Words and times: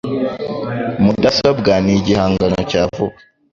Mudasobwa 1.03 1.71
ni 1.83 1.93
igihangano 1.99 2.57
cya 2.69 2.81
vuba. 2.93 3.15